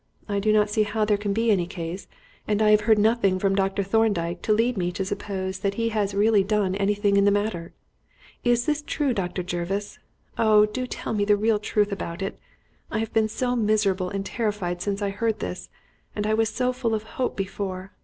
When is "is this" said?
8.43-8.81